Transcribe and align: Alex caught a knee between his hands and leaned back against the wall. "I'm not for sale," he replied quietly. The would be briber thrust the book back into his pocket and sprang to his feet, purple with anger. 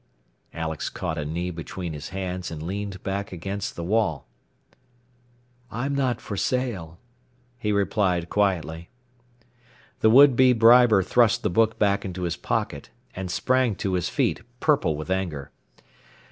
Alex 0.55 0.89
caught 0.89 1.19
a 1.19 1.23
knee 1.25 1.51
between 1.51 1.93
his 1.93 2.09
hands 2.09 2.49
and 2.49 2.63
leaned 2.63 3.03
back 3.03 3.31
against 3.31 3.75
the 3.75 3.83
wall. 3.83 4.25
"I'm 5.69 5.93
not 5.93 6.19
for 6.19 6.35
sale," 6.35 6.97
he 7.59 7.71
replied 7.71 8.27
quietly. 8.27 8.89
The 9.99 10.09
would 10.09 10.35
be 10.35 10.53
briber 10.53 11.03
thrust 11.03 11.43
the 11.43 11.51
book 11.51 11.77
back 11.77 12.03
into 12.03 12.23
his 12.23 12.35
pocket 12.35 12.89
and 13.15 13.29
sprang 13.29 13.75
to 13.75 13.93
his 13.93 14.09
feet, 14.09 14.41
purple 14.59 14.97
with 14.97 15.11
anger. 15.11 15.51